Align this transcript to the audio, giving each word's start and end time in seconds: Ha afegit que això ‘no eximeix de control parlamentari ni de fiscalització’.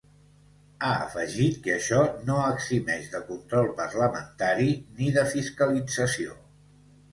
Ha 0.85 0.93
afegit 1.01 1.59
que 1.67 1.73
això 1.73 1.99
‘no 2.29 2.39
eximeix 2.55 3.11
de 3.13 3.21
control 3.29 3.71
parlamentari 3.83 4.75
ni 4.81 5.13
de 5.21 5.29
fiscalització’. 5.37 6.39